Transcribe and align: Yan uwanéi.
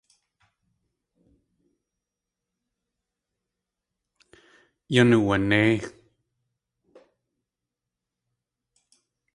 Yan 4.93 5.11
uwanéi. 5.17 5.77